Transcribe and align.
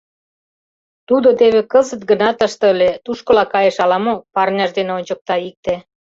Тудо 1.07 1.29
теве 1.39 1.61
кызыт 1.71 2.01
гына 2.09 2.29
тыште 2.39 2.65
ыле, 2.73 2.91
тушкыла 3.05 3.43
кайыш 3.53 3.75
ала-мо,— 3.83 4.13
парняж 4.33 4.69
дене 4.77 4.91
ончыкта 4.97 5.35
икте. 5.49 5.75